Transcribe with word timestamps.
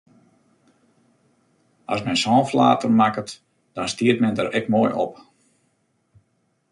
As 1.95 2.01
men 2.07 2.17
sa'n 2.21 2.47
flater 2.51 2.91
makket, 3.01 3.29
dan 3.75 3.91
stiet 3.93 4.21
men 4.23 4.35
der 4.39 4.49
ek 4.59 4.65
moai 4.73 4.91
op! 5.05 5.13